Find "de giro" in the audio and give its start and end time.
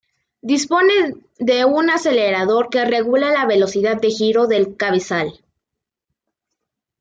4.01-4.47